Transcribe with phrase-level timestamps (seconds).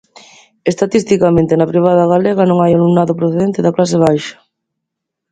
[0.71, 4.35] Estatisticamente, na privada galega non hai alumnado procedente da clase baixa.